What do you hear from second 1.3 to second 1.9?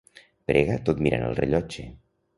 rellotge.